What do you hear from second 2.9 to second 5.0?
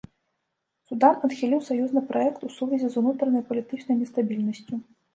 з унутранай палітычнай нестабільнасцю.